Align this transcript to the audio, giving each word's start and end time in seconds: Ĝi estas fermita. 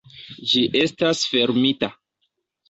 Ĝi 0.51 0.63
estas 0.79 1.21
fermita. 1.35 1.91